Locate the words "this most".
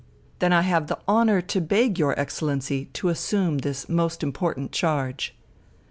3.59-4.23